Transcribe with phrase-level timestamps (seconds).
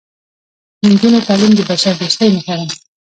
[0.79, 2.67] د نجونو تعلیم د بشردوستۍ نښه ده.